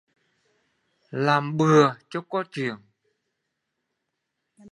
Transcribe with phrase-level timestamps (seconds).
[1.11, 2.75] Làm bứa cho qua chuyện